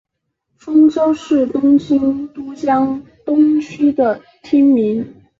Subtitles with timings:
[0.57, 5.21] 丰洲是东京都江东区的町名。